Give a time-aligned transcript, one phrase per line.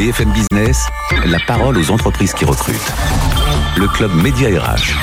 [0.00, 0.86] BFM Business,
[1.26, 2.90] la parole aux entreprises qui recrutent.
[3.76, 4.96] Le club Média RH.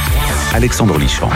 [0.55, 1.29] Alexandre Lichamp.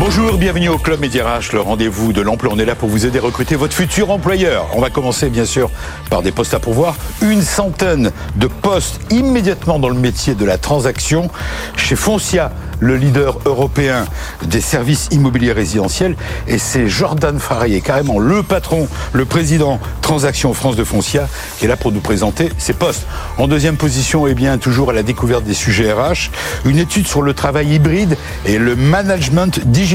[0.00, 2.52] Bonjour, bienvenue au Club Média RH, le rendez-vous de l'emploi.
[2.54, 4.68] On est là pour vous aider à recruter votre futur employeur.
[4.74, 5.70] On va commencer bien sûr
[6.08, 6.94] par des postes à pourvoir.
[7.20, 11.28] Une centaine de postes immédiatement dans le métier de la transaction
[11.76, 14.04] chez Foncia, le leader européen
[14.44, 16.14] des services immobiliers résidentiels.
[16.46, 21.68] Et c'est Jordan Farrier, carrément le patron, le président Transaction France de Foncia, qui est
[21.68, 23.04] là pour nous présenter ces postes.
[23.36, 26.30] En deuxième position, eh bien, toujours à la découverte des sujets RH,
[26.64, 29.87] une étude sur le travail hybride et le management digital,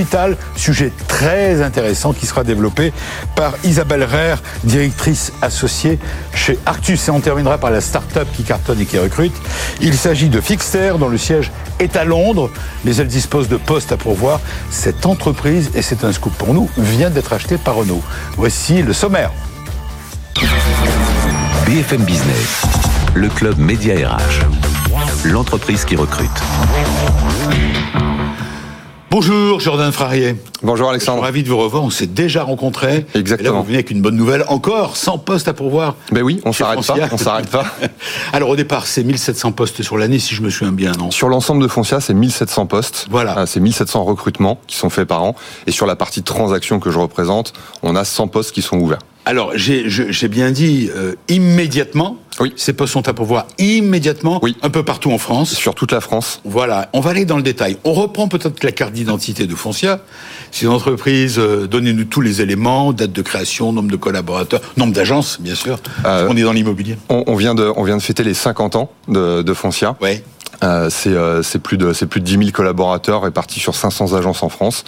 [0.56, 2.94] sujet très intéressant qui sera développé
[3.36, 6.00] par Isabelle Rère, directrice associée
[6.34, 7.08] chez Arctus.
[7.08, 9.34] Et on terminera par la start-up qui cartonne et qui recrute.
[9.82, 12.50] Il s'agit de Fixter, dont le siège est à Londres,
[12.86, 14.40] mais elle dispose de postes à pourvoir.
[14.72, 18.04] Cette entreprise, et c'est un scoop pour nous, vient d'être achetée par Renault.
[18.38, 19.32] Voici le sommaire.
[21.66, 22.64] BFM Business,
[23.14, 24.46] le club Média RH.
[25.26, 26.30] L'entreprise qui recrute.
[29.14, 30.36] Bonjour Jordan Frarier.
[30.64, 31.22] Bonjour Je suis Alexandre.
[31.22, 31.84] ravi de vous revoir.
[31.84, 33.06] On s'est déjà rencontrés.
[33.14, 33.48] Exactement.
[33.48, 34.44] Et là, vous venez avec une bonne nouvelle.
[34.48, 35.98] Encore 100 postes à pourvoir.
[36.12, 37.64] Ben oui, on s'arrête pas, on s'arrête pas.
[38.34, 41.12] Alors au départ, c'est 1700 postes sur l'année, si je me souviens bien, non?
[41.12, 43.06] Sur l'ensemble de Foncia, c'est 1700 postes.
[43.12, 43.38] Voilà.
[43.38, 45.36] Euh, C'est 1700 recrutements qui sont faits par an.
[45.68, 47.54] Et sur la partie transaction que je représente,
[47.84, 48.98] on a 100 postes qui sont ouverts.
[49.26, 52.18] Alors j'ai bien dit euh, immédiatement.
[52.40, 52.52] Oui.
[52.56, 54.58] Ces postes sont à pourvoir immédiatement, Oui.
[54.64, 55.54] un peu partout en France.
[55.54, 56.42] Sur toute la France.
[56.44, 57.78] Voilà, on va aller dans le détail.
[57.84, 60.00] On reprend peut-être la carte d'identité de Foncia.
[60.52, 64.94] C'est une entreprise, euh, donnez-nous tous les éléments, date de création, nombre de collaborateurs, nombre
[64.94, 65.80] d'agences, bien sûr.
[66.02, 66.98] parce Euh, qu'on est dans l'immobilier.
[67.10, 69.96] On, on vient de, on vient de fêter les 50 ans de, de Foncia.
[70.02, 70.24] Ouais.
[70.64, 74.44] Euh, c'est euh, plus de c'est plus de 10 000 collaborateurs répartis sur 500 agences
[74.44, 74.86] en France,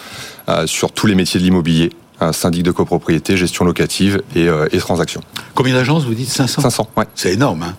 [0.47, 1.91] euh, sur tous les métiers de l'immobilier,
[2.31, 5.21] syndic de copropriété, gestion locative et, euh, et transactions.
[5.53, 6.29] Combien d'agences vous dites?
[6.29, 7.05] 500 500, ouais.
[7.15, 7.63] C'est énorme.
[7.63, 7.73] Hein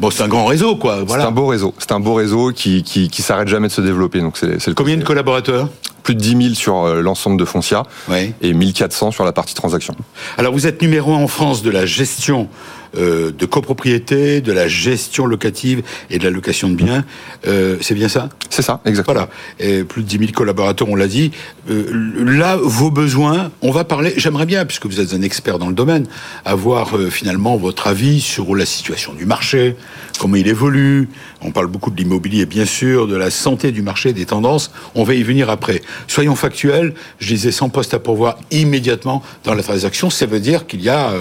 [0.00, 1.02] bon, c'est un grand réseau, quoi.
[1.04, 1.24] Voilà.
[1.24, 1.74] C'est un beau réseau.
[1.78, 4.20] C'est un beau réseau qui qui, qui s'arrête jamais de se développer.
[4.20, 5.68] Donc c'est c'est le Combien de collaborateurs?
[6.02, 8.32] Plus de 10 000 sur euh, l'ensemble de Foncia Ouais.
[8.40, 9.94] et 1400 sur la partie transaction.
[10.38, 12.48] Alors vous êtes numéro un en France de la gestion
[12.96, 17.04] euh, de copropriété, de la gestion locative et de la location de biens.
[17.46, 18.28] Euh, c'est bien ça?
[18.48, 19.10] C'est ça, exactement.
[19.10, 19.28] Voilà.
[19.58, 21.32] Et plus de 10 000 collaborateurs, on l'a dit.
[21.68, 25.68] Euh, là, vos besoins, on va parler, j'aimerais bien, puisque vous êtes un expert dans
[25.68, 26.06] le domaine,
[26.44, 29.76] avoir euh, finalement votre avis sur la situation du marché,
[30.18, 31.08] comment il évolue.
[31.42, 34.72] On parle beaucoup de l'immobilier, bien sûr, de la santé du marché, des tendances.
[34.94, 35.82] On va y venir après.
[36.06, 40.66] Soyons factuels, je disais 100 postes à pourvoir immédiatement dans la transaction, ça veut dire
[40.66, 41.12] qu'il y a...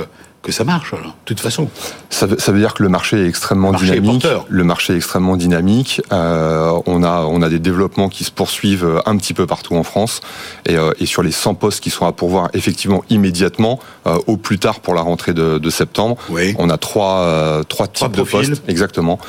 [0.41, 1.67] que ça marche, alors, de toute façon.
[2.09, 4.25] Ça veut, ça veut dire que le marché est extrêmement Le marché est dynamique.
[4.47, 6.01] le marché est extrêmement dynamique.
[6.13, 9.75] Euh, on a on a des développements qui se poursuivent euh, un petit peu partout
[9.75, 10.21] en France
[10.65, 14.37] et, euh, et sur les 100 postes qui sont à pourvoir effectivement immédiatement euh, au
[14.37, 16.15] plus tard pour la rentrée de, de septembre.
[16.29, 16.55] Oui.
[16.57, 19.19] On a trois trois types Trois de postes exactement.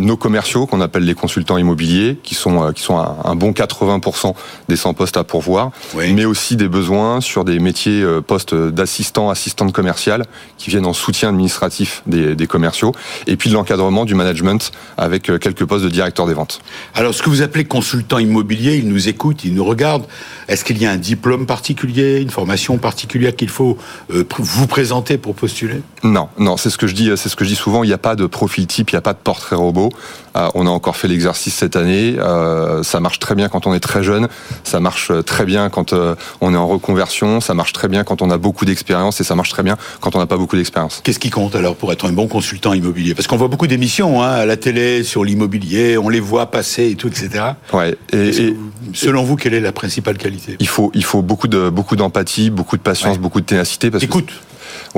[0.00, 4.34] Nos commerciaux qu'on appelle les consultants immobiliers qui sont qui sont un, un bon 80%
[4.68, 6.12] des 100 postes à pourvoir, Oui.
[6.14, 10.24] mais aussi des besoins sur des métiers postes d'assistant assistante commerciale
[10.58, 12.92] qui viennent en soutien administratif des, des commerciaux
[13.26, 16.60] et puis de l'encadrement du management avec euh, quelques postes de directeur des ventes.
[16.94, 20.04] Alors, ce que vous appelez consultant immobilier, il nous écoute, il nous regarde.
[20.48, 23.78] Est-ce qu'il y a un diplôme particulier, une formation particulière qu'il faut
[24.10, 25.82] euh, vous présenter pour postuler?
[26.02, 27.84] Non, non, c'est ce que je dis, c'est ce que je dis souvent.
[27.84, 29.90] Il n'y a pas de profil type, il n'y a pas de portrait robot.
[30.36, 32.16] Euh, on a encore fait l'exercice cette année.
[32.18, 34.28] Euh, ça marche très bien quand on est très jeune.
[34.64, 37.40] Ça marche euh, très bien quand euh, on est en reconversion.
[37.40, 40.14] Ça marche très bien quand on a beaucoup d'expérience et ça marche très bien quand
[40.16, 41.00] on n'a pas beaucoup d'expérience.
[41.04, 43.14] Qu'est-ce qui compte alors pour être un bon consultant immobilier?
[43.14, 46.90] Parce qu'on voit beaucoup d'émissions hein, à la télé sur l'immobilier, on les voit passer
[46.90, 47.44] et tout, etc.
[47.72, 47.96] Ouais.
[48.12, 48.56] Et, vous-
[48.94, 50.56] selon vous, quelle est la principale qualité?
[50.60, 53.18] Il faut, il faut beaucoup de, beaucoup d'empathie, beaucoup de patience, Ouais.
[53.18, 53.90] beaucoup de ténacité.
[53.90, 54.18] Parce que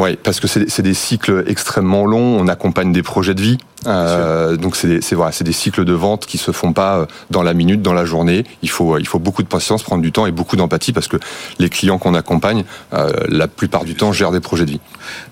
[0.01, 2.39] Ouais, parce que c'est des cycles extrêmement longs.
[2.41, 6.27] On accompagne des projets de vie, Euh, donc c'est des- voilà, des cycles de vente
[6.27, 8.45] qui se font pas euh, dans la minute, dans la journée.
[8.63, 11.17] Il faut il faut beaucoup de patience, prendre du temps et beaucoup d'empathie parce que
[11.59, 14.81] les clients qu'on accompagne, euh, la plupart du temps, gèrent des projets de vie.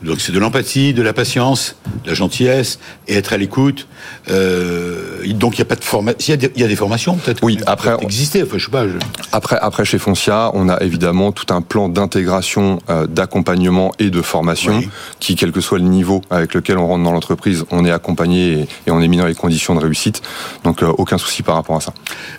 [0.03, 3.87] donc c'est de l'empathie, de la patience, de la gentillesse et être à l'écoute.
[4.31, 6.35] Euh, donc il n'y a pas de formation.
[6.35, 7.43] Il, y a des formations peut-être.
[7.43, 7.59] Oui.
[7.67, 8.43] Après, exister.
[8.43, 8.85] Enfin, je sais pas.
[9.33, 14.23] Après, après chez Foncia, on a évidemment tout un plan d'intégration, euh, d'accompagnement et de
[14.23, 14.83] formation
[15.21, 18.69] qui, quel que soit le niveau avec lequel on rentre dans l'entreprise, on est accompagné
[18.87, 20.23] et, on est mis dans les conditions de réussite.
[20.65, 21.93] Donc euh, aucun souci par rapport à ça.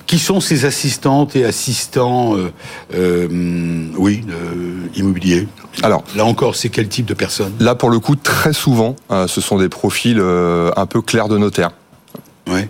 [0.08, 2.36] Qui sont ces assistantes et assistants,
[2.92, 4.24] oui,
[4.96, 5.48] immobiliers?
[5.84, 7.54] Alors là encore, c'est quel type de personnes?
[7.60, 11.72] Là, pour le coup, très souvent, ce sont des profils un peu clairs de notaire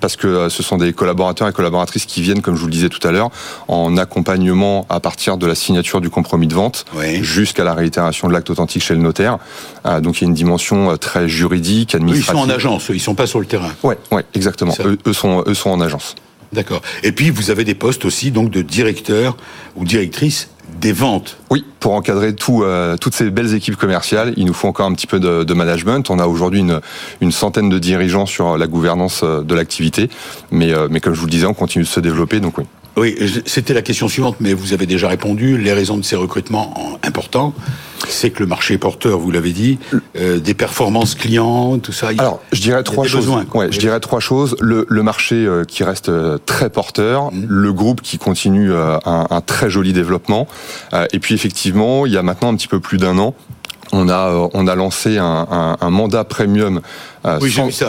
[0.02, 2.72] parce que euh, ce sont des collaborateurs et collaboratrices qui viennent, comme je vous le
[2.72, 3.30] disais tout à l'heure,
[3.68, 6.86] en accompagnement à partir de la signature du compromis de vente
[7.22, 9.38] jusqu'à la réitération de l'acte authentique chez le notaire.
[9.86, 12.36] Euh, donc il y a une dimension euh, très juridique, administrative.
[12.36, 13.72] ils sont en agence, ils sont pas sur le terrain.
[13.84, 14.74] Ouais, ouais, exactement.
[15.06, 16.16] Eux, sont, eux sont en agence.
[16.54, 16.82] D'accord.
[17.04, 19.38] Et puis vous avez des postes aussi donc de directeur
[19.76, 20.50] ou directrice
[20.80, 21.38] des ventes.
[21.50, 24.94] Oui, pour encadrer tout, euh, toutes ces belles équipes commerciales, il nous faut encore un
[24.94, 26.10] petit peu de, de management.
[26.10, 26.80] On a aujourd'hui une,
[27.22, 30.10] une, centaine de dirigeants sur la gouvernance euh, de l'activité,
[30.52, 32.66] mais, euh, mais comme je vous le disais, on continue de se développer, donc oui.
[32.98, 33.16] Oui,
[33.46, 35.58] c'était la question suivante, mais vous avez déjà répondu.
[35.58, 37.54] Les raisons de ces recrutements importants,
[38.08, 39.80] c'est que le marché est porteur, vous l'avez dit,
[40.16, 42.10] euh, des performances clients, tout ça.
[42.18, 43.26] Alors, je dirais trois choses.
[43.26, 44.56] Besoins, ouais, je dirais trois choses.
[44.60, 47.46] Le, le marché euh, qui reste euh, très porteur, mmh.
[47.48, 49.00] le groupe qui continue un,
[49.30, 50.48] un, très joli développement,
[51.12, 53.34] et puis effectivement, il y a maintenant un petit peu plus d'un an,
[53.92, 56.82] on a on a lancé un, un, un mandat premium
[57.26, 57.40] euh,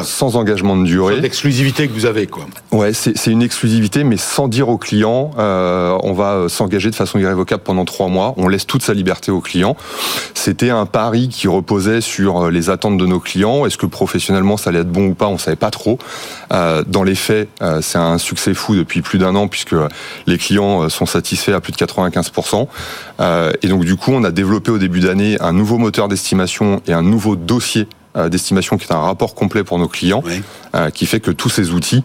[0.03, 1.15] sans, engagement de durée.
[1.17, 2.47] C'est l'exclusivité que vous avez, quoi.
[2.73, 6.97] Ouais, c'est une exclusivité, mais sans dire au client, euh, on va euh, s'engager de
[6.97, 8.35] façon irrévocable pendant trois mois.
[8.37, 9.77] On laisse toute sa liberté au client.
[10.35, 13.67] C'était un pari qui reposait sur les attentes de nos clients.
[13.67, 15.29] Est-ce que professionnellement ça allait être bon ou pas?
[15.29, 15.99] On savait pas trop.
[16.50, 17.49] dans les faits,
[17.83, 19.75] c'est un succès fou depuis plus d'un an puisque
[20.26, 22.67] les clients sont satisfaits à plus de 95%.
[23.62, 26.93] et donc du coup, on a développé au début d'année un nouveau moteur d'estimation et
[26.93, 30.23] un nouveau dossier euh, d'estimation qui est un rapport complet pour nos clients,
[30.75, 32.03] euh, qui fait que tous ces outils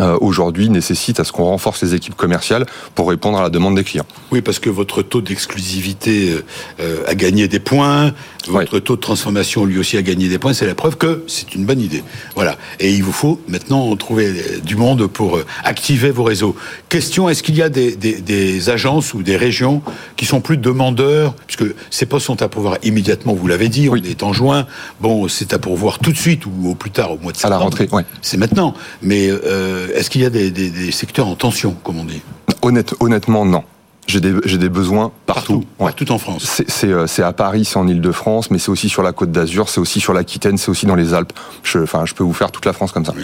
[0.00, 3.76] euh, aujourd'hui nécessite à ce qu'on renforce les équipes commerciales pour répondre à la demande
[3.76, 4.06] des clients.
[4.32, 6.36] Oui, parce que votre taux d'exclusivité
[6.80, 8.12] euh, a gagné des points,
[8.48, 11.54] votre taux de transformation lui aussi a gagné des points, c'est la preuve que c'est
[11.54, 12.02] une bonne idée.
[12.34, 12.56] Voilà.
[12.80, 14.32] Et il vous faut maintenant trouver
[14.64, 16.56] du monde pour euh, activer vos réseaux.
[16.88, 19.82] Question, est-ce qu'il y a des, des, des, agences ou des régions
[20.16, 23.96] qui sont plus demandeurs, puisque ces postes sont à pourvoir immédiatement, vous l'avez dit, on
[23.96, 24.66] est en juin,
[25.00, 27.54] bon, c'est à pourvoir tout de suite ou au plus tard au mois de septembre.
[27.54, 28.02] À la rentrée, oui.
[28.22, 28.74] C'est maintenant.
[29.02, 32.22] Mais euh, est-ce qu'il y a des, secteurs en tension, comme on dit
[32.62, 33.64] Honnêtement, non.
[34.06, 35.64] J'ai des, besoins partout.
[35.78, 36.62] Partout, en France.
[36.84, 39.80] Euh, c'est à Paris, c'est en Ile-de-France, mais c'est aussi sur la Côte d'Azur, c'est
[39.80, 41.32] aussi sur l'Aquitaine, c'est aussi dans les Alpes.
[41.62, 43.14] Je, enfin, je peux vous faire toute la France comme ça.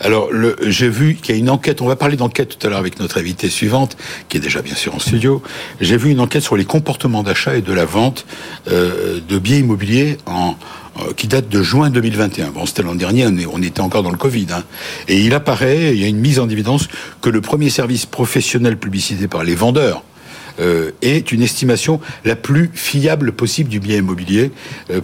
[0.00, 0.28] Alors,
[0.62, 3.00] j'ai vu qu'il y a une enquête, on va parler d'enquête tout à l'heure avec
[3.00, 3.96] notre invitée suivante,
[4.28, 5.42] qui est déjà bien sûr en studio.
[5.80, 8.26] J'ai vu une enquête sur les comportements d'achat et de la vente
[8.70, 12.50] euh, de biens immobiliers euh, qui date de juin 2021.
[12.50, 14.48] Bon, c'était l'an dernier, on, était encore dans le Covid.
[14.52, 14.64] Hein.
[15.08, 16.88] Et il apparaît, il y a une mise en évidence
[17.22, 20.02] que le premier service professionnel publicité par les vendeurs
[20.60, 24.50] euh, est une estimation la plus fiable possible du bien immobilier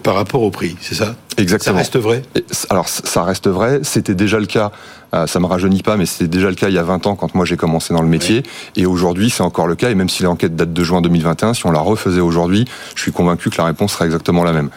[0.03, 1.17] par rapport au prix, c'est ça?
[1.39, 1.77] Exactement.
[1.77, 2.23] Ça reste vrai
[2.71, 3.81] Alors, ça reste vrai.
[3.83, 4.73] C'était déjà le cas
[5.15, 7.17] euh, ça me rajeunit pas, mais c'était déjà le cas il y a 20 ans
[7.17, 8.43] quand moi j'ai commencé dans le métier.
[8.77, 9.91] Et aujourd'hui, c'est encore le cas.
[9.91, 12.65] Et même si l'enquête date de juin 2021, si on la refaisait aujourd'hui,
[12.95, 14.71] je suis convaincu que la réponse serait exactement la même.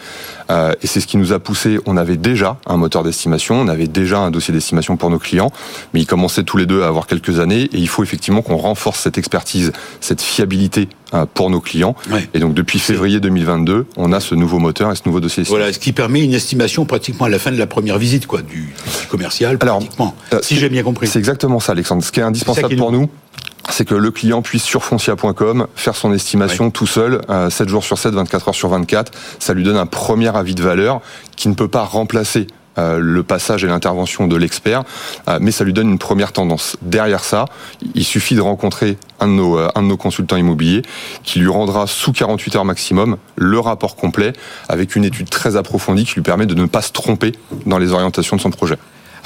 [0.50, 1.78] Euh, et c'est ce qui nous a poussé.
[1.86, 5.50] On avait déjà un moteur d'estimation, on avait déjà un dossier d'estimation pour nos clients,
[5.94, 7.62] mais ils commençaient tous les deux à avoir quelques années.
[7.72, 10.88] Et il faut effectivement qu'on renforce cette expertise, cette fiabilité
[11.34, 11.94] pour nos clients.
[12.34, 15.44] Et donc depuis février 2022, on a ce nouveau moteur et ce nouveau dossier.
[15.44, 18.42] Voilà, ce qui permet une estimation pratiquement à la fin de la première visite, quoi,
[18.42, 18.74] du,
[19.08, 20.14] commercial, pratiquement.
[20.32, 21.06] Euh, si j'ai bien compris.
[21.06, 22.02] C'est exactement ça, Alexandre.
[22.02, 23.08] Ce qui est indispensable pour nous,
[23.70, 27.84] c'est que le client puisse sur foncia.com faire son estimation tout seul, 7 euh, jours
[27.84, 29.12] sur 7, 24 heures sur 24.
[29.38, 31.00] Ça lui donne un premier avis de valeur
[31.36, 34.84] qui ne peut pas remplacer euh, le passage et l'intervention de l'expert,
[35.40, 36.76] mais ça lui donne une première tendance.
[36.82, 37.46] Derrière ça,
[37.94, 40.82] il suffit de rencontrer un de, nos, de nos consultants immobiliers
[41.22, 44.32] qui lui rendra sous 48 heures maximum le rapport complet
[44.68, 47.32] avec une étude très approfondie qui lui permet de ne pas se tromper
[47.64, 48.76] dans les orientations de son projet.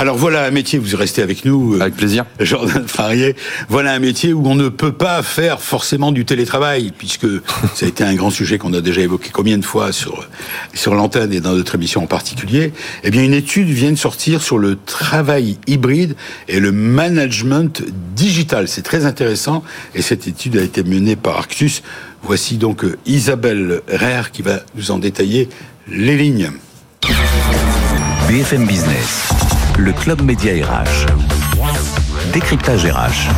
[0.00, 1.74] Alors voilà un métier, vous restez avec nous.
[1.74, 2.24] Euh, avec plaisir.
[2.40, 3.36] Jordan Farier.
[3.68, 7.26] Voilà un métier où on ne peut pas faire forcément du télétravail, puisque
[7.74, 10.26] ça a été un grand sujet qu'on a déjà évoqué combien de fois sur,
[10.72, 12.72] sur l'antenne et dans notre émission en particulier.
[13.04, 16.16] Eh bien, une étude vient de sortir sur le travail hybride
[16.48, 17.82] et le management
[18.16, 18.68] digital.
[18.68, 19.62] C'est très intéressant
[19.94, 21.82] et cette étude a été menée par Arctus.
[22.22, 25.50] Voici donc Isabelle Rère qui va nous en détailler
[25.88, 26.52] les lignes.
[28.30, 29.28] BFM Business
[29.80, 31.06] le Club Média RH.
[32.34, 33.30] Décryptage RH.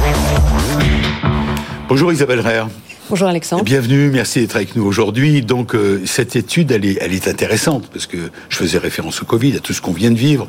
[1.89, 2.67] Bonjour Isabelle Rère.
[3.09, 3.63] Bonjour Alexandre.
[3.63, 5.43] Bienvenue, merci d'être avec nous aujourd'hui.
[5.43, 8.17] Donc euh, cette étude, elle est, elle est intéressante parce que
[8.49, 10.49] je faisais référence au Covid, à tout ce qu'on vient de vivre.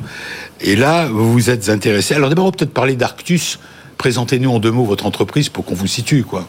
[0.60, 2.14] Et là, vous vous êtes intéressé.
[2.14, 3.60] Alors d'abord, peut-être parler d'Arctus.
[4.04, 6.46] Présentez-nous en deux mots votre entreprise pour qu'on vous situe, quoi.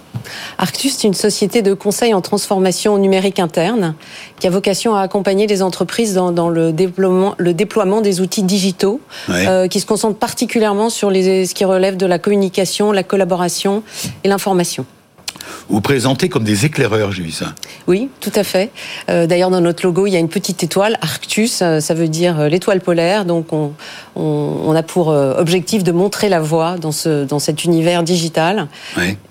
[0.58, 3.96] Arctus, c'est une société de conseil en transformation numérique interne
[4.42, 9.00] qui a vocation à accompagner les entreprises dans, le, déploiement, le déploiement des outils digitaux,
[9.30, 13.84] euh, qui se concentrent particulièrement sur les, ce qui relève de la communication, la collaboration
[14.26, 14.86] et l'information
[15.70, 17.56] vous présentez comme des éclaireurs, j'ai vu ça.
[17.88, 18.72] Oui, tout à fait.
[19.10, 22.08] Euh, d'ailleurs, dans notre logo, il y a une petite étoile, Arctus, euh, ça veut
[22.08, 23.26] dire euh, l'étoile polaire.
[23.26, 23.74] Donc, on,
[24.76, 28.68] a pour objectif de montrer la voie dans, ce, dans cet univers digital.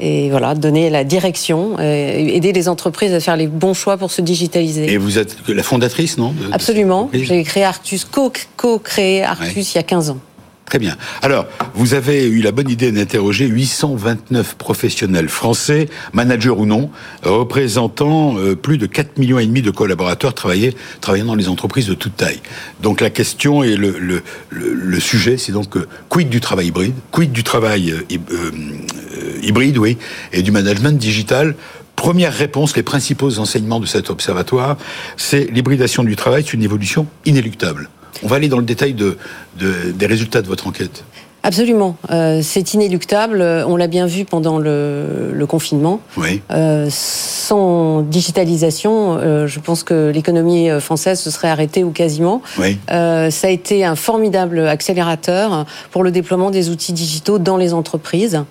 [0.00, 4.22] Et voilà, donner la direction, aider les entreprises à faire les bons choix pour se
[4.22, 4.90] digitaliser.
[4.90, 7.10] Et vous êtes la fondatrice, non Absolument.
[7.12, 10.18] J'ai créé Arctus, co-créé Arctus il y a 15 ans.
[10.66, 10.96] Très bien.
[11.20, 16.90] Alors, vous avez eu la bonne idée d'interroger 829 professionnels français, managers ou non,
[17.22, 20.72] représentant euh, plus de 4 millions et demi de collaborateurs travaillant,
[21.26, 22.40] dans les entreprises de toute taille.
[22.82, 26.94] Donc la question et le, le, le, sujet, c'est donc euh, quid du travail hybride,
[27.10, 28.50] quid du travail euh,
[29.42, 29.98] hybride, oui,
[30.32, 31.56] et du management digital?
[31.94, 34.78] Première réponse, les principaux enseignements de cet observatoire,
[35.16, 37.90] c'est l'hybridation du travail, c'est une évolution inéluctable.
[38.22, 39.16] On va aller dans le détail de,
[39.56, 41.04] des résultats de votre enquête.
[41.46, 43.42] Absolument, euh, c'est inéluctable.
[43.68, 46.00] On l'a bien vu pendant le, confinement.
[46.16, 46.40] Oui.
[46.50, 52.40] Euh, sans digitalisation, euh, je pense que l'économie française se serait arrêtée ou quasiment.
[52.58, 52.78] Oui.
[52.88, 58.42] ça a été un formidable accélérateur pour le déploiement des outils digitaux dans les entreprises,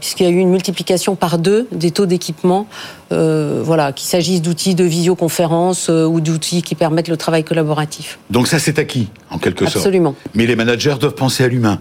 [0.00, 2.66] puisqu'il y a eu une multiplication par deux des taux d'équipement.
[3.10, 8.18] Voilà, qu'il s'agisse d'outils de visioconférence ou d'outils qui permettent le travail collaboratif.
[8.30, 9.76] Donc ça, c'est acquis en quelque sorte.
[9.76, 10.14] Absolument.
[10.34, 11.78] Mais les managers doivent penser à l'humain.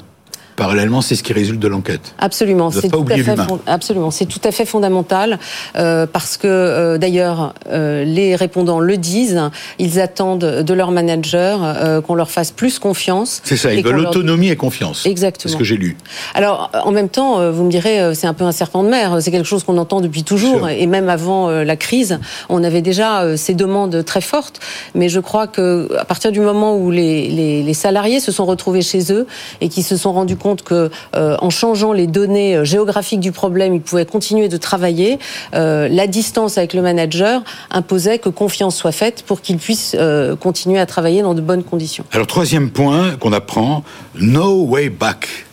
[0.58, 2.16] Parallèlement, c'est ce qui résulte de l'enquête.
[2.18, 3.36] Absolument, c'est tout, à fait
[3.68, 5.38] absolument, c'est tout à fait fondamental
[5.76, 9.40] euh, parce que euh, d'ailleurs euh, les répondants le disent,
[9.78, 13.42] ils attendent de leur manager qu'on leur fasse plus confiance.
[13.44, 15.06] C'est ça, ils veulent l'autonomie et confiance.
[15.06, 15.44] Exactement.
[15.44, 15.96] C'est ce que j'ai lu.
[16.34, 19.18] Alors en même temps, vous me direz, c'est un peu un serpent de mer.
[19.22, 23.38] C'est quelque chose qu'on entend depuis toujours et même avant la crise, on avait déjà
[23.38, 24.60] ces demandes très fortes.
[24.96, 28.46] Mais je crois que à partir du moment où les, les, les salariés se sont
[28.48, 29.28] retrouvés chez eux
[29.62, 33.20] et qui se sont rendus compte compte que euh, en changeant les données euh, géographiques
[33.20, 35.20] du problème, ils pouvaient continuer de travailler.
[35.54, 39.96] Euh, la distance avec le manager imposait que confiance soit faite pour qu'il puisse
[40.40, 42.06] continuer à travailler dans de bonnes conditions.
[42.12, 43.84] Alors troisième point qu'on apprend,
[44.16, 45.47] no way back.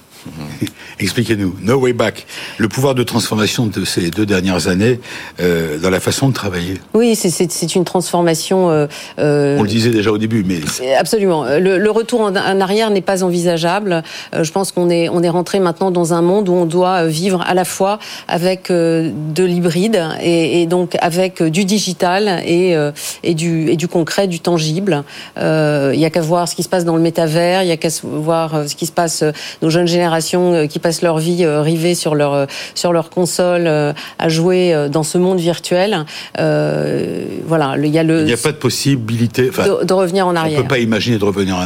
[1.01, 2.27] Expliquez-nous, No Way Back,
[2.59, 5.01] le pouvoir de transformation de ces deux dernières années
[5.41, 6.81] euh, dans la façon de travailler.
[6.95, 8.71] Oui, c'est une transformation.
[8.71, 8.87] Euh,
[9.19, 10.61] euh, On le disait déjà au début, mais
[10.99, 11.45] absolument.
[11.45, 14.03] Le, retour en, arrière n'est pas envisageable.
[14.33, 17.45] je pense qu'on est on est rentré maintenant dans un monde où on doit vivre
[17.47, 22.77] à la fois avec de l'hybride et, donc avec du digital et
[23.23, 25.05] et du et du concret, du tangible.
[25.37, 27.77] Il y a qu'à voir ce qui se passe dans le métavers, il y a
[27.77, 29.23] qu'à voir ce qui se passe
[29.63, 33.65] nos jeunes générations qui passent leur vie euh, rivée sur leur euh, sur leur console
[33.67, 36.05] euh, à jouer dans ce monde virtuel.
[36.37, 38.21] voilà, il y a le.
[38.21, 40.59] Il n'y a pas de possibilité de, revenir en arrière.
[40.59, 41.57] On peut pas imaginer de revenir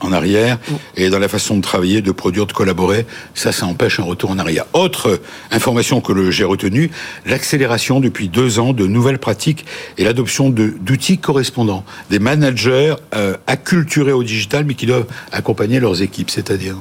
[0.00, 0.56] en arrière.
[0.56, 0.74] Mm.
[0.96, 4.30] Et dans la façon de travailler, de produire, de collaborer, ça, ça empêche un retour
[4.30, 4.64] en arrière.
[4.72, 6.90] Autre information que j'ai retenue,
[7.26, 9.64] l'accélération depuis deux ans de nouvelles pratiques
[9.98, 11.84] et l'adoption d'outils correspondants.
[12.10, 12.94] Des managers
[13.46, 16.76] acculturés au digital, mais qui doivent accompagner leurs équipes, c'est-à-dire?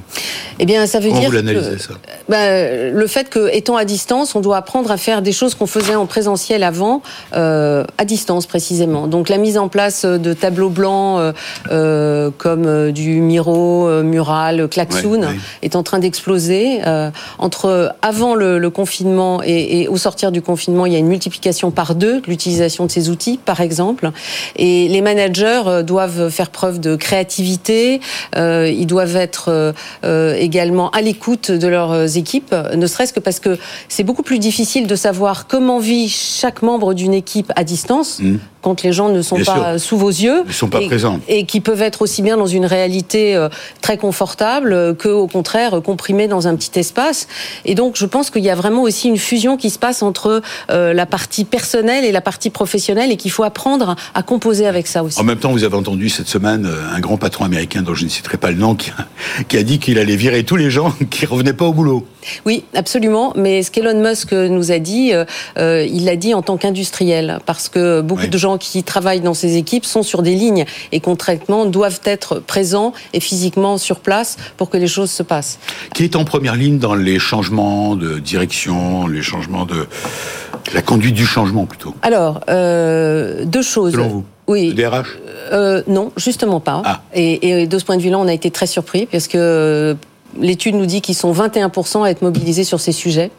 [0.60, 4.57] Eh bien, ça veut dire que bah, le fait que, étant à distance, on doit
[4.57, 7.01] apprendre à faire des choses qu'on faisait en présentiel avant,
[7.36, 9.07] euh, à distance précisément.
[9.07, 11.33] Donc la mise en place de tableaux blancs euh,
[11.71, 15.21] euh comme euh, du Miro, euh, Mural, Klaxoon
[15.62, 16.81] est en train d'exploser.
[17.39, 21.07] entre avant le, le confinement et, et, au sortir du confinement, il y a une
[21.07, 24.12] multiplication par deux de l'utilisation de ces outils, par exemple.
[24.55, 28.01] Et les managers doivent faire preuve de créativité.
[28.36, 32.19] ils doivent être également à l'écoute de leurs équipes,
[32.76, 33.58] ne serait-ce que parce que
[33.88, 38.20] c'est beaucoup plus difficile de savoir comment vit chaque membre d'une équipe à distance.
[38.20, 40.44] Mmh quand les gens ne sont pas sous vos yeux.
[40.46, 41.20] Ils sont pas et, présents.
[41.28, 43.50] Et qui peuvent être aussi bien dans une réalité euh,
[43.82, 47.28] très confortable euh, que, au contraire, comprimés dans un petit espace.
[47.66, 50.42] Et donc, je pense qu'il y a vraiment aussi une fusion qui se passe entre
[50.70, 54.88] euh, la partie personnelle et la partie professionnelle et qu'il faut apprendre à composer avec
[54.88, 55.20] ça aussi.
[55.20, 58.10] En même temps, vous avez entendu cette semaine un grand patron américain dont je ne
[58.10, 60.94] citerai pas le nom qui a, qui a dit qu'il allait virer tous les gens
[61.10, 62.06] qui revenaient pas au boulot.
[62.46, 63.34] Oui, absolument.
[63.36, 65.13] Mais ce qu'Elon Musk nous a dit,
[65.58, 69.58] il l'a dit en tant qu'industriel, parce que beaucoup de gens qui travaillent dans ces
[69.58, 74.70] équipes sont sur des lignes et concrètement doivent être présents et physiquement sur place pour
[74.70, 75.60] que les choses se passent.
[75.94, 79.88] Qui est en première ligne dans les changements de direction, les changements de
[80.74, 81.96] La conduite du changement plutôt?
[82.01, 83.94] Alors, euh, deux choses.
[83.94, 84.24] Selon vous?
[84.48, 84.70] Oui.
[84.70, 85.18] Le DRH
[85.51, 86.82] Euh, non, justement pas.
[86.86, 87.01] Ah.
[87.13, 89.94] Et, et de ce point de vue-là, on a été très surpris parce que euh,
[90.39, 93.31] l'étude nous dit qu'ils sont 21% à être mobilisés sur ces sujets.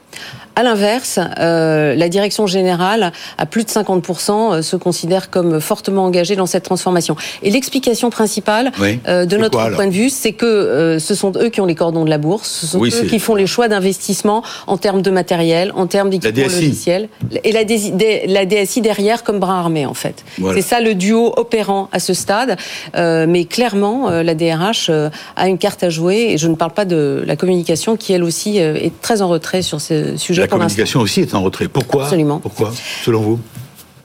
[0.57, 6.05] À l'inverse, euh, la direction générale, à plus de 50%, euh, se considère comme fortement
[6.05, 7.15] engagée dans cette transformation.
[7.45, 8.99] Et l'explication principale, Oui.
[9.07, 11.67] euh, de notre quoi, point de vue, c'est que euh, ce sont eux qui ont
[11.67, 14.77] les cordons de la bourse, ce sont Oui, eux qui font les choix d'investissement en
[14.77, 17.09] termes de matériel, en termes d'équipement logiciel,
[17.45, 20.25] et la, DSI des- la DSI derrière comme bras armé en fait.
[20.39, 20.61] Voilà.
[20.61, 22.57] C'est ça le duo opérant à ce stade.
[22.97, 24.91] Mais clairement, la DRH
[25.37, 26.33] a une carte à jouer.
[26.33, 29.29] Et je ne parle pas de la communication qui, elle aussi, euh, est très en
[29.29, 31.69] retrait sur ce sujet La pour communication aussi est en retrait.
[31.69, 32.05] Pourquoi?
[32.05, 32.39] Absolument.
[32.39, 32.73] Pourquoi,
[33.05, 33.41] selon vous?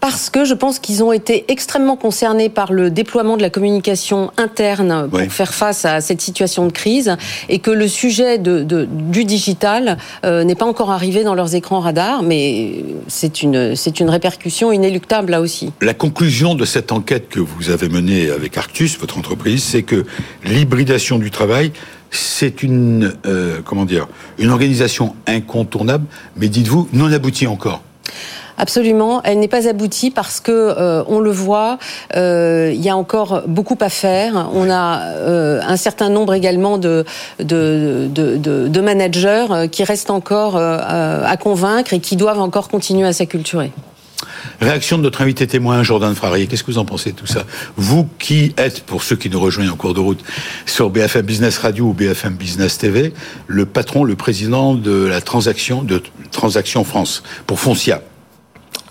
[0.07, 4.29] Parce que je pense qu'ils ont été extrêmement concernés par le déploiement de la communication
[4.37, 5.29] interne pour Oui.
[5.31, 7.17] faire face à cette situation de crise
[7.49, 11.55] et que le sujet de, de- du digital euh, n'est pas encore arrivé dans leurs
[11.55, 15.73] écrans radars, mais c'est une, c'est une répercussion inéluctable là aussi.
[15.81, 20.05] La conclusion de cette enquête que vous avez menée avec Arctus, votre entreprise, c'est que
[20.43, 21.71] l'hybridation du travail,
[22.11, 24.05] c'est une euh, comment dire,
[24.37, 26.05] une organisation incontournable,
[26.37, 27.81] mais dites-vous non aboutie encore.
[28.57, 31.77] Absolument, elle n'est pas aboutie parce que euh, on le voit,
[32.15, 34.49] euh, il y a encore beaucoup à faire.
[34.53, 37.05] On a euh, un certain nombre également de
[38.81, 43.71] managers qui restent encore à convaincre et qui doivent encore continuer à s'acculturer.
[44.61, 46.47] Réaction de notre invité témoin, Jordan Frarier.
[46.47, 47.45] Qu'est-ce que vous en pensez de tout ça?
[47.75, 50.23] Vous qui êtes, pour ceux qui nous rejoignent en cours de route,
[50.65, 53.13] sur BFM Business Radio ou BFM Business TV,
[53.47, 58.01] le patron, le président de la transaction de Transaction France pour Foncia.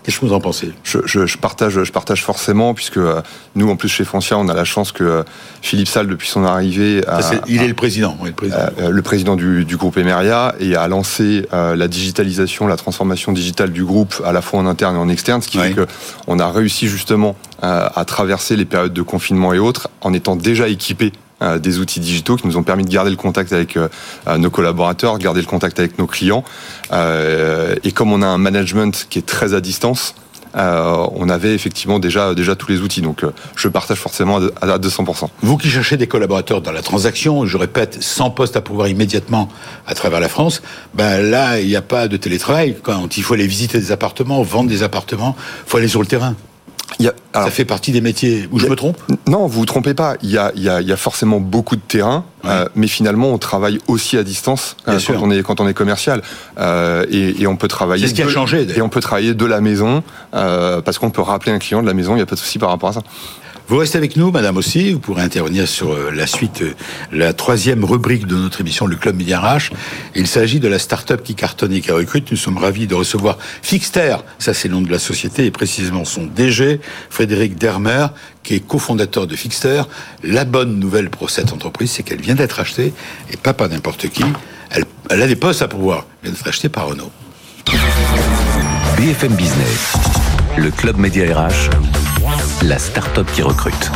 [0.04, 0.70] Qu'est-ce que vous en pensez?
[0.84, 3.22] Je, je- je partage, je partage forcément, puisque euh,
[3.54, 5.22] nous, en plus, chez Foncia, on a la chance que euh,
[5.62, 8.14] Philippe Salle, depuis son arrivée, Ça, Il est le président.
[8.20, 8.58] oui, le président.
[8.80, 13.70] euh, le président du, du groupe Emeria et a lancé la digitalisation, la transformation digitale
[13.72, 15.68] du groupe à la fois en interne et en externe, ce qui Oui.
[15.68, 15.86] fait que
[16.26, 20.68] on a réussi justement à traverser les périodes de confinement et autres en étant déjà
[20.68, 23.88] équipés euh, des outils digitaux qui nous ont permis de garder le contact avec euh,
[24.26, 26.44] euh, nos collaborateurs, garder le contact avec nos clients.
[26.92, 30.14] Euh, et comme on a un management qui est très à distance,
[30.56, 33.00] euh, on avait effectivement déjà tous les outils.
[33.00, 35.28] Donc euh, je partage forcément à, à 200%.
[35.42, 39.48] Vous qui cherchez des collaborateurs dans la transaction, je répète, 100 postes à pouvoir immédiatement
[39.86, 40.62] à travers la France,
[40.94, 42.76] ben là, il n'y a pas de télétravail.
[42.82, 45.34] Quand il faut aller visiter des appartements, vendre des appartements,
[45.66, 46.36] il faut aller sur le terrain.
[47.00, 48.48] Il y a- alors, Ça fait partie des métiers.
[48.52, 50.14] Où je me trompe Non, vous vous trompez pas.
[50.22, 52.86] Il y a, il y a, il y a forcément beaucoup de terrain, euh, mais
[52.86, 55.14] finalement, on travaille aussi à distance euh, sûr.
[55.14, 56.22] quand on est quand on est commercial,
[56.58, 58.04] Euh, et, et on peut travailler.
[58.04, 58.66] C'est ce qui a de- changé.
[58.76, 61.94] Et on peut travailler de la maison parce qu'on peut rappeler un client de la
[61.94, 62.12] maison.
[62.12, 63.02] Il n'y a pas de souci par rapport à ça.
[63.66, 64.92] Vous restez avec nous, madame aussi.
[64.92, 66.74] Vous pourrez intervenir sur euh, la suite, euh,
[67.12, 69.70] la troisième rubrique de notre émission, le Club Média RH.
[70.14, 72.30] Il s'agit de la start-up qui cartonne et qui recrute.
[72.30, 76.04] Nous sommes ravis de recevoir Fixter, ça c'est le nom de la société, et précisément
[76.04, 78.08] son DG, Frédéric Dermer,
[78.42, 79.84] qui est cofondateur de Fixter.
[80.22, 82.92] La bonne nouvelle pour cette entreprise, c'est qu'elle vient d'être achetée,
[83.32, 84.24] et pas par n'importe qui.
[85.08, 86.06] Elle, a des postes à pouvoir.
[86.22, 87.10] Elle vient d'être achetée par Renault.
[88.98, 89.94] BFM Business,
[90.58, 91.70] le club média RH,
[92.64, 93.90] la start-up qui recrute.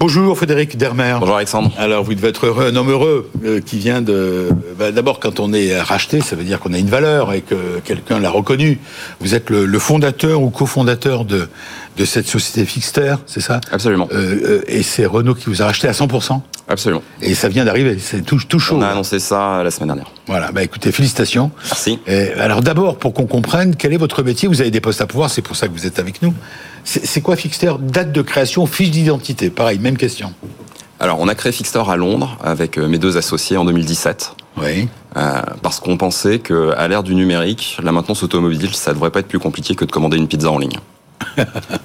[0.00, 1.16] Bonjour Frédéric Dermer.
[1.20, 1.72] Bonjour Alexandre.
[1.78, 4.48] Alors vous devez être heureux, un homme heureux euh, qui vient de...
[4.78, 7.78] bah, D'abord quand on est racheté, ça veut dire qu'on a une valeur et que
[7.84, 8.80] quelqu'un l'a reconnu.
[9.20, 11.48] Vous êtes le, le fondateur ou cofondateur de,
[11.96, 14.08] de cette société Fixter, c'est ça Absolument.
[14.12, 16.40] Euh, euh, Et c'est Renault qui vous a racheté à 100%.
[16.66, 17.02] Absolument.
[17.20, 18.76] Et ça vient d'arriver, c'est tout, tout chaud.
[18.78, 20.10] On a annoncé ça la semaine dernière.
[20.26, 21.50] Voilà, bah écoutez, félicitations.
[21.66, 21.98] Merci.
[22.06, 24.48] Et alors d'abord, pour qu'on comprenne, quel est votre métier?
[24.48, 26.32] Vous avez des postes à pouvoir, c'est pour ça que vous êtes avec nous.
[26.84, 27.72] C'est quoi Fixter?
[27.80, 29.50] Date de création, fiche d'identité.
[29.50, 30.32] Pareil, même question.
[31.00, 34.32] Alors, on a créé Fixter à Londres avec euh, mes deux associés en 2017.
[34.56, 34.88] Oui.
[35.16, 39.20] euh, parce qu'on pensait que à l'ère du numérique, la maintenance automobile, ça devrait pas
[39.20, 40.78] être plus compliqué que de commander une pizza en ligne.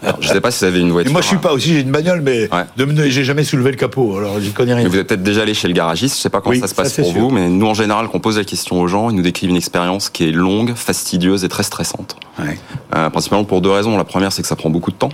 [0.03, 1.11] Alors, je sais pas si vous avez une Et voiture.
[1.11, 2.65] moi, je suis pas aussi, j'ai une bagnole, mais Ouais.
[2.77, 4.83] de me- j'ai jamais soulevé le capot, alors j'y connais rien.
[4.83, 6.67] Mais vous êtes peut-être déjà allé chez le garagiste, je sais pas comment Oui, ça
[6.67, 7.19] se passe pour sûr.
[7.19, 9.49] vous, mais nous en général, quand on pose la question aux gens, ils nous décrivent
[9.49, 12.15] une expérience qui est longue, fastidieuse et très stressante.
[12.39, 12.57] Ouais.
[12.95, 13.97] Euh, principalement pour deux raisons.
[13.97, 15.09] La première, c'est que ça prend beaucoup de temps.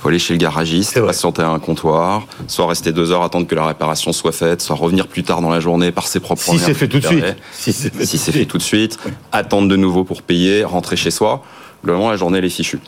[0.00, 3.54] faut aller chez le garagiste, patienter à un comptoir, soit rester deux heures, attendre que
[3.54, 6.50] la réparation soit faite, soit revenir plus tard dans la journée par ses propres Si
[6.50, 6.66] moyens.
[6.66, 7.24] c'est fait tout de suite.
[7.52, 8.48] Si c'est fait Si tout de fait suite.
[8.48, 8.98] tout de suite,
[9.30, 11.44] attendre de nouveau pour payer, rentrer chez soi.
[11.84, 12.80] Le moment, la journée, elle est fichue.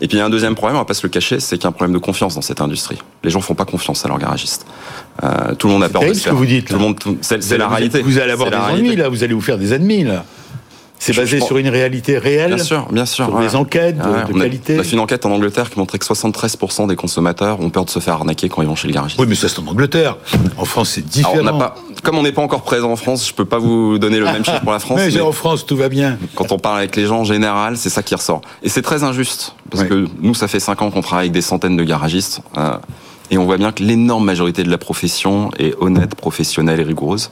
[0.00, 1.56] Et puis il y a un deuxième problème, on va pas se le cacher, c'est
[1.56, 2.98] qu'il y a un problème de confiance dans cette industrie.
[3.22, 4.66] Les gens font pas confiance à leur garagiste.
[5.22, 7.58] Euh, tout le monde a peur de ce que vous dites, Tout le monde, c'est
[7.58, 8.02] la réalité.
[8.02, 9.08] Vous allez avoir des ennuis, là.
[9.08, 10.24] Vous allez vous faire des ennemis, là.
[10.98, 12.54] C'est Je- basé sur une réalité réelle.
[12.54, 13.26] Bien sûr, bien sûr.
[13.26, 13.46] Sur ouais.
[13.46, 14.76] des enquêtes de, Ouais, de on, a, qualité.
[14.76, 17.84] on a fait une enquête en Angleterre qui montrait que 73% des consommateurs ont peur
[17.84, 19.20] de se faire arnaquer quand ils vont chez le garagiste.
[19.20, 20.16] Oui, mais ça, c'est en Angleterre.
[20.56, 21.34] En France, c'est Alors, différent.
[21.40, 23.98] on n'a pas, comme on n'est pas encore présent en France, je peux pas vous
[23.98, 25.00] donner le même chiffre pour la France.
[25.04, 26.18] Mais mais en France, tout va bien.
[26.36, 28.42] quand on parle avec les gens en général, c'est ça qui ressort.
[28.62, 29.88] Et c'est très injuste parce Oui.
[29.88, 32.40] que nous, ça fait cinq ans qu'on travaille avec des centaines de garagistes.
[32.56, 32.76] euh,
[33.30, 37.30] et on voit bien que l'énorme majorité de la profession est honnête, professionnelle et rigoureuse.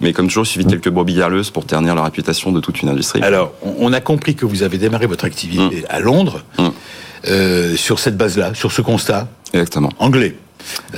[0.00, 2.82] Mais comme toujours, il suffit de quelques brebis galeuses pour ternir la réputation de toute
[2.82, 3.22] une industrie.
[3.22, 6.68] Alors, on a compris que vous avez démarré votre activité à Londres Mm.
[7.28, 9.90] euh, sur cette base-là, sur ce constat Exactement.
[10.00, 10.34] anglais.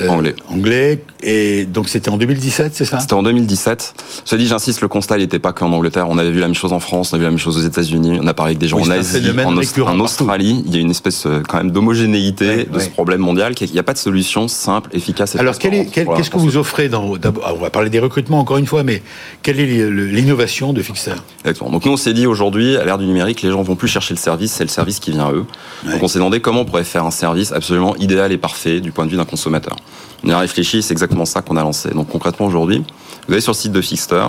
[0.00, 0.34] Euh, Anglais.
[0.48, 1.02] Anglais.
[1.22, 2.98] Et donc c'était en 2017, c'est ça?
[3.00, 3.94] C'était en 2017.
[4.30, 6.06] Je dis, j'insiste, le constat, n'était pas qu'en Angleterre.
[6.08, 7.66] On avait vu la même chose en France, on a vu la même chose aux
[7.66, 8.18] États-Unis.
[8.22, 10.00] On a parlé avec des gens Oui, en Asie, en, en partout.
[10.02, 10.62] Australie.
[10.66, 12.84] Il y a une espèce euh, quand même d'homogénéité Ouais, de ouais.
[12.84, 13.54] ce problème mondial.
[13.54, 15.34] qu'il- Il n'y a pas de solution simple, efficace.
[15.34, 18.66] Et Alors, qu'est-ce que vous offrez dans, ah, On va parler des recrutements encore une
[18.66, 19.02] fois, mais
[19.42, 21.12] quelle est l'innovation de Fixer?
[21.44, 21.70] Exactement.
[21.70, 24.14] Donc nous, on s'est dit aujourd'hui, à l'ère du numérique, les gens vont plus chercher
[24.14, 25.44] le service, c'est le service qui vient à eux.
[25.86, 25.92] Ouais.
[25.92, 28.92] Donc on s'est demandé comment on pourrait faire un service absolument idéal et parfait du
[28.92, 29.76] point de vue d'un consommateur.
[30.24, 31.90] On y a réfléchi, c'est exactement ça qu'on a lancé.
[31.90, 32.84] Donc concrètement aujourd'hui,
[33.26, 34.26] vous allez sur le site de Fixter,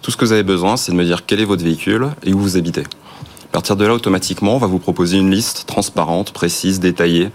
[0.00, 2.32] tout ce que vous avez besoin, c'est de me dire quel est votre véhicule et
[2.32, 2.82] où vous habitez.
[2.82, 7.28] À partir de là, automatiquement, on va vous proposer une liste transparente, précise, détaillée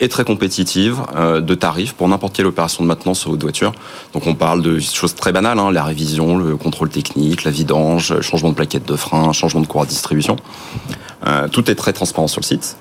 [0.00, 3.72] et très compétitive euh, de tarifs pour n'importe quelle opération de maintenance sur votre voiture.
[4.12, 8.20] Donc on parle de choses très banales, hein, la révision, le contrôle technique, la vidange,
[8.20, 10.36] changement de plaquette de frein, changement de courroie de distribution.
[11.26, 12.76] Euh, tout est très transparent sur le site.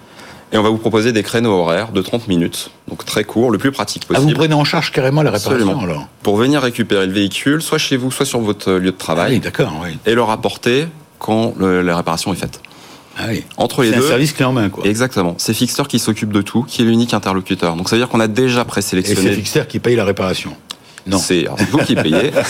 [0.53, 3.57] Et on va vous proposer des créneaux horaires de 30 minutes, donc très courts, le
[3.57, 5.81] plus pratique Ah, possible, vous prenez en charge carrément la réparation Absolument.
[5.83, 8.99] alors pour venir récupérer le véhicule, soit chez vous, soit sur votre lieu de Ah
[8.99, 9.97] travail, oui, d'accord, oui.
[10.05, 10.87] et le rapporter
[11.19, 12.59] quand le- la réparation est faite.
[13.17, 13.43] Ah oui.
[13.57, 14.85] Entre les C'est un deux, service clé en main, quoi.
[14.85, 15.35] Exactement.
[15.37, 17.75] C'est Fixter qui s'occupe de tout, qui est l'unique interlocuteur.
[17.75, 19.33] Donc ça veut dire qu'on a déjà Et c'est présélectionné.
[19.33, 20.55] Fixer qui paye la réparation.
[21.07, 21.17] Non.
[21.17, 22.31] C'est vous qui payez,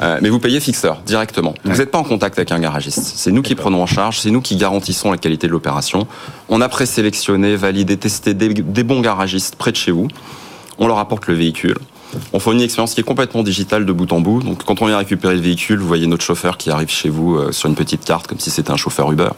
[0.00, 1.54] Euh, mais vous payez Fixter directement.
[1.64, 3.00] Vous n'êtes pas en contact avec un garagiste.
[3.16, 6.06] C'est nous qui prenons en charge, c'est nous qui garantissons la qualité de l'opération.
[6.48, 10.08] On a présélectionné, validé, testé des, des bons garagistes près de chez vous.
[10.78, 11.78] On leur apporte le véhicule.
[12.32, 14.42] On fait une expérience qui est complètement digitale de bout en bout.
[14.42, 17.34] Donc, quand on vient récupérer le véhicule, vous voyez notre chauffeur qui arrive chez vous
[17.36, 19.30] euh, sur une petite carte, comme si c'était un chauffeur Uber.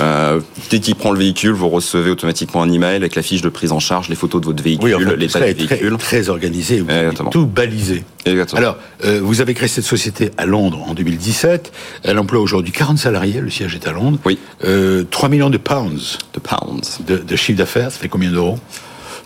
[0.00, 3.48] Euh, dès qu'il prend le véhicule, vous recevez automatiquement un email avec la fiche de
[3.48, 5.76] prise en charge, les photos de votre véhicule, Oui, en fait, l'état du est très,
[5.76, 5.96] véhicule.
[5.98, 7.30] très organisé, vous avez Exactement.
[7.30, 8.04] tout balisé.
[8.24, 8.58] Exactement.
[8.58, 11.72] Alors, euh, vous avez créé cette société à Londres en 2017.
[12.04, 14.18] Elle emploie aujourd'hui 40 salariés, le siège est à Londres.
[14.24, 14.38] Oui.
[14.64, 17.00] Euh, 3 millions de pounds de pounds.
[17.06, 18.58] de, de chiffre d'affaires, ça fait combien d'euros?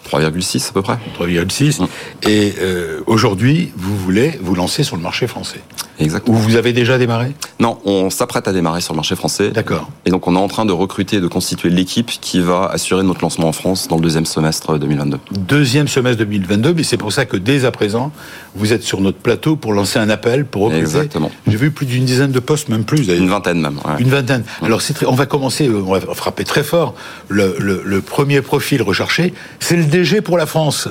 [0.06, 0.98] 3,6 à peu près.
[1.20, 1.82] 3,6.
[1.82, 1.86] Mm.
[2.28, 5.60] Et euh, aujourd'hui, vous voulez vous lancer sur le marché français.
[5.98, 6.36] Où Exactement.
[6.38, 7.32] vous avez déjà démarré?
[7.58, 9.48] Non, on s'apprête à démarrer sur le marché français.
[9.50, 9.88] D'accord.
[10.04, 13.02] Et donc on est en train de recruter et de constituer l'équipe qui va assurer
[13.02, 15.18] notre lancement en France dans le deuxième semestre 2022.
[15.32, 18.12] Deuxième semestre 2022, mais c'est pour ça que dès à présent,
[18.54, 20.82] vous êtes sur notre plateau pour lancer un appel, pour recruter.
[20.82, 21.30] Exactement.
[21.46, 23.22] J'ai vu plus d'une dizaine de postes, même plus d'ailleurs.
[23.22, 23.76] Une vingtaine même.
[23.86, 23.94] ouais.
[24.00, 24.44] Une vingtaine.
[24.62, 26.94] Alors c'est très- on va commencer, euh, on va frapper très fort.
[27.28, 29.84] Le, le- le premier profil recherché, c'est le
[30.24, 30.88] Pour la France.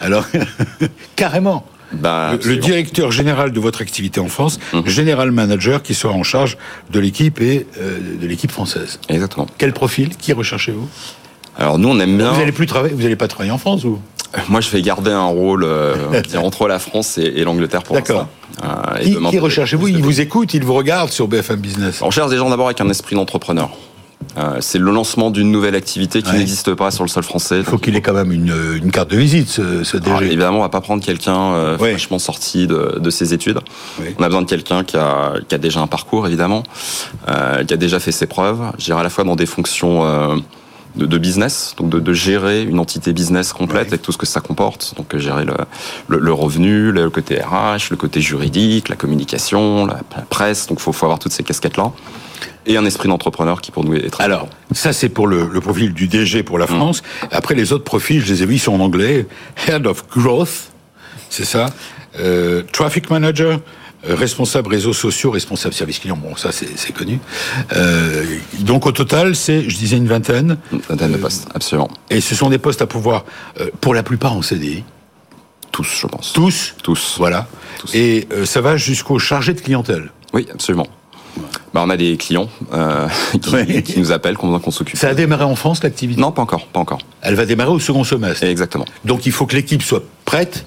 [0.00, 0.24] Alors
[1.16, 1.64] carrément.
[1.92, 4.86] Bah, Le- directeur général de votre activité en France, Mhm.
[4.86, 6.58] général manager qui sera en charge
[6.90, 9.00] de l'équipe et euh, de l'équipe française.
[9.08, 9.46] Exactement.
[9.56, 10.10] Quel profil?
[10.16, 10.86] Qui recherchez-vous?
[11.56, 12.32] Alors nous on aime bien.
[12.32, 13.98] Vous n'allez plus travailler, vous n'allez pas travailler en France ou
[14.50, 15.94] Moi je vais garder un rôle euh,
[16.36, 18.28] entre la France et, et l'Angleterre pour D'accord.
[18.60, 18.92] l'instant.
[18.94, 19.84] Euh, Qui, qui recherchez-vous?
[19.84, 22.02] plus de- Il vous écoute, il vous regarde sur BFM Business.
[22.02, 23.70] On cherche des gens d'abord avec un esprit d'entrepreneur.
[24.36, 26.38] Euh, c'est le lancement d'une nouvelle activité qui Ouais.
[26.38, 27.58] n'existe pas sur le sol français.
[27.58, 28.52] Il faut qu'il ait quand même une,
[28.82, 30.10] une carte de visite, ce, ce DG.
[30.10, 31.90] Alors, évidemment, on va pas prendre quelqu'un euh, Ouais.
[31.92, 33.60] fraîchement sorti de, de ses études.
[34.18, 36.62] On a besoin de quelqu'un qui a, qui a déjà un parcours, évidemment,
[37.28, 38.60] euh, qui a déjà fait ses preuves.
[38.78, 40.36] Je dirais à la fois dans des fonctions euh,
[40.96, 44.26] de, de business, donc de, de gérer une entité business complète avec tout ce que
[44.26, 44.94] ça comporte.
[44.96, 45.54] Donc euh, gérer le,
[46.08, 50.66] le, le revenu, le côté RH, le côté juridique, la communication, la, la presse.
[50.66, 51.92] Donc faut, faut avoir toutes ces casquettes-là.
[52.66, 55.60] Et un esprit d'entrepreneur qui pour nous est très Alors, ça c'est pour le, le
[55.60, 57.02] profil du DG pour la France.
[57.30, 59.26] Après, les autres profils, je les ai vus, ils sont en anglais.
[59.66, 60.70] Head of Growth,
[61.30, 61.66] c'est ça.
[62.18, 63.60] Euh, traffic Manager,
[64.06, 66.16] euh, responsable réseaux sociaux, responsable service client.
[66.16, 67.18] Bon, ça c'est c'est connu.
[67.74, 68.24] Euh,
[68.60, 70.56] donc au total, c'est, je disais, une vingtaine.
[70.72, 71.88] Une vingtaine de postes, absolument.
[72.10, 73.24] Et ce sont des postes à pouvoir,
[73.60, 74.84] euh, pour la plupart en CDI.
[75.72, 76.32] Tous, je pense.
[76.32, 76.74] Tous.
[76.82, 77.16] Tous.
[77.18, 77.46] Voilà.
[77.78, 77.94] Tous.
[77.94, 80.10] Et euh, ça va jusqu'au chargé de clientèle.
[80.32, 80.86] Oui, absolument.
[81.74, 83.06] Bah, on a des clients euh,
[83.42, 83.82] qui, Ouais.
[83.82, 84.96] qui nous appellent, qu'on s'occupe.
[84.96, 86.20] Ça a démarré en France l'activité?
[86.20, 86.98] Non, pas encore, pas encore.
[87.20, 88.44] Elle va démarrer au second semestre.
[88.44, 88.84] Exactement.
[89.04, 90.64] Donc il faut que l'équipe soit prête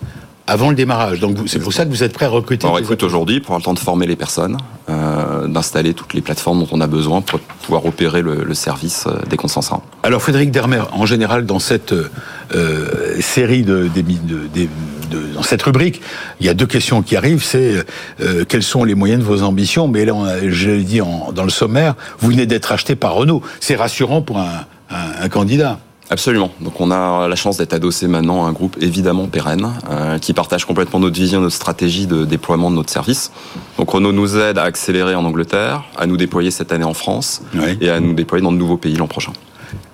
[0.48, 1.20] avant le démarrage.
[1.20, 2.68] Donc c'est pour ça que vous êtes prêt à recruter.
[2.68, 4.58] On recrute aujourd'hui pour avoir le temps de former les personnes,
[4.90, 9.06] euh, d'installer toutes les plateformes dont on a besoin pour pouvoir opérer le, le service
[9.08, 9.82] euh, dès qu'on s'en sort.
[10.04, 14.68] Alors Frédéric Dermer, en général dans cette euh, série de, des- de-
[15.12, 16.02] de- dans cette rubrique,
[16.40, 17.44] il y a deux questions qui arrivent.
[17.44, 17.86] C'est
[18.22, 19.88] euh, quels sont les moyens de vos ambitions?
[19.88, 22.96] Mais là, on a- je l'ai dit en- dans le sommaire, vous venez d'être acheté
[22.96, 23.42] par Renault.
[23.60, 25.78] C'est rassurant pour un, un- un candidat.
[26.10, 26.52] Absolument.
[26.60, 30.34] Donc on a la chance d'être adossé maintenant à un groupe évidemment pérenne euh, qui
[30.34, 33.32] partage complètement notre vision, notre stratégie de déploiement de notre service.
[33.78, 37.42] Donc Renault nous aide à accélérer en Angleterre, à nous déployer cette année en France
[37.56, 37.78] Oui.
[37.80, 39.32] et à nous déployer dans de nouveaux pays l'an prochain.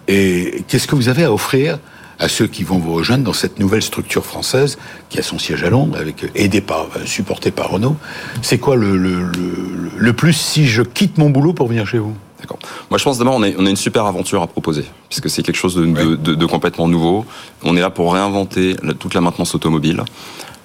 [0.07, 1.77] Et qu'est-ce que vous avez à offrir
[2.19, 4.77] à ceux qui vont vous rejoindre dans cette nouvelle structure française
[5.09, 7.95] qui a son siège à Londres, avec aidé par, euh, supporté par Renault
[8.41, 11.99] C'est quoi le, le, le, le plus si je quitte mon boulot pour venir chez
[11.99, 12.13] vous?
[12.39, 12.59] D'accord.
[12.91, 15.55] Moi, je pense d'abord, on, on a une super aventure à proposer, puisque c'est quelque
[15.57, 17.25] chose de, de- de- de complètement nouveau.
[17.63, 20.03] On est là pour réinventer toute la maintenance automobile.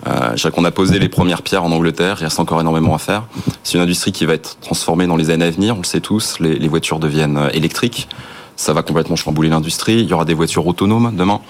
[0.07, 3.25] Euh, qu'on a posé les premières pierres en Angleterre, il reste encore énormément à faire.
[3.63, 6.01] C'est une industrie qui va être transformée dans les années à venir, on le sait
[6.01, 8.09] tous, les, les voitures deviennent euh, électriques,
[8.57, 11.41] ça va complètement chambouler l'industrie, il y aura des voitures autonomes demain.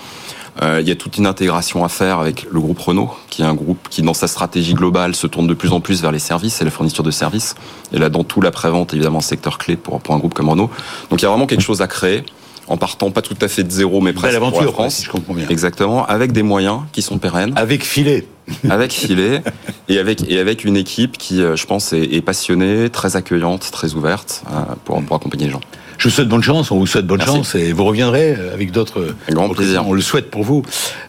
[0.61, 3.45] Euh, il y a toute une intégration à faire avec le groupe Renault, qui est
[3.47, 6.19] un groupe qui, dans sa stratégie globale, se tourne de plus en plus vers les
[6.19, 7.55] services et la fourniture de services.
[7.93, 10.71] Et là, dans tout l'après-vente, évidemment, secteur clé pour, pour un groupe comme Renault.
[11.09, 12.23] Donc, il y a vraiment quelque chose à créer,
[12.69, 14.95] en partant pas tout à fait de zéro, mais presque Belle pour la aventure, France.
[14.97, 15.49] si je comprends bien.
[15.49, 18.27] Exactement, avec des moyens qui sont pérennes, Avec filet.
[18.69, 19.43] avec filet
[19.89, 23.71] et avec et avec une équipe qui, euh, je pense, est, est passionnée, très accueillante,
[23.73, 25.61] très ouverte euh, pour, pour accompagner les gens.
[26.03, 27.33] Je vous souhaite bonne chance, on vous souhaite bonne Merci.
[27.33, 29.15] chance et vous reviendrez avec d'autres.
[29.31, 29.87] Grand plaisir.
[29.87, 30.65] On le souhaite pour vous.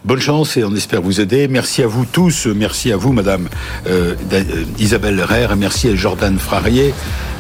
[0.06, 1.48] Bonne chance et on espère vous aider.
[1.48, 3.50] Merci à vous tous, merci à vous, Madame
[3.88, 4.44] euh, euh,
[4.78, 6.94] Isabelle Rère, et merci à Jordan Frarier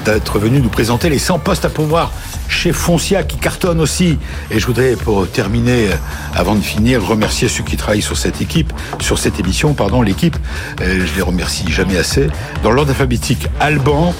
[0.03, 2.11] d'être venu nous présenter les 100 postes à pouvoir
[2.49, 4.17] chez Foncia qui cartonne aussi.
[4.49, 5.95] Et je voudrais, pour terminer, euh,
[6.33, 10.37] avant de finir, remercier ceux qui travaillent sur cette équipe, sur cette émission, pardon, l'équipe.
[10.81, 12.29] Euh, je les remercie jamais assez.
[12.63, 14.15] Dans l'ordre alphabétique, Alban,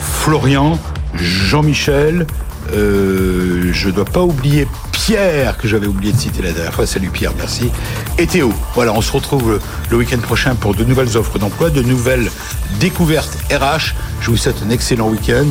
[0.00, 0.80] Florian,
[1.14, 2.26] Jean-Michel,
[2.72, 6.86] euh, je dois pas oublier Pierre, que j'avais oublié de citer la dernière fois.
[6.86, 7.70] Salut Pierre, merci.
[8.18, 8.52] Et Théo.
[8.74, 12.30] Voilà, on se retrouve le, week-end prochain pour de nouvelles offres d'emploi, de nouvelles
[12.78, 13.94] découvertes RH.
[14.20, 15.46] Je vous souhaite un excellent week-end.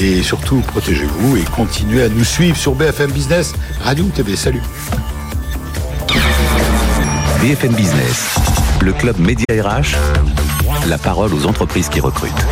[0.00, 4.36] Et surtout, protégez-vous et continuez à nous suivre sur BFM Business, Radio TV.
[4.36, 4.62] Salut.
[7.40, 8.36] BFM Business,
[8.80, 9.96] le club Média RH,
[10.88, 12.46] la parole aux entreprises qui recrutent.